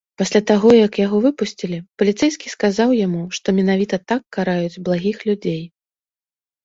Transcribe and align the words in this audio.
Пасля 0.19 0.39
таго, 0.51 0.69
як 0.75 0.93
яго 1.01 1.17
выпусцілі, 1.25 1.77
паліцэйскі 2.03 2.53
сказаў 2.55 2.89
яму, 3.05 3.21
што 3.39 3.47
менавіта 3.61 3.95
так 4.13 4.21
караюць 4.39 4.81
благіх 4.89 5.17
людзей. 5.29 5.61